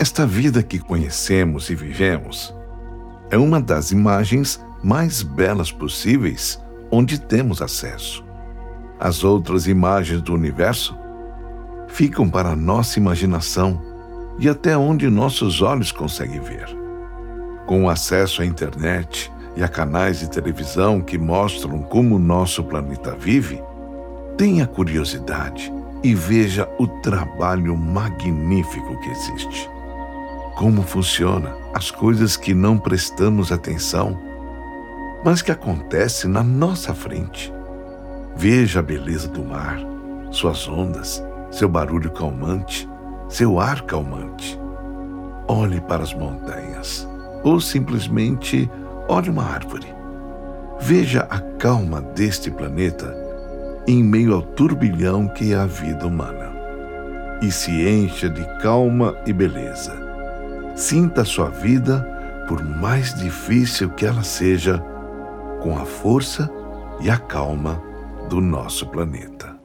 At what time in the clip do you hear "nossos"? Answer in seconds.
15.10-15.62